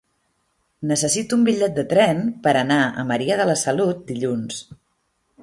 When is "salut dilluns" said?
3.67-4.61